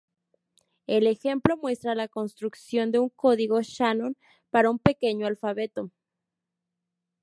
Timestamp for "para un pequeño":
4.49-5.27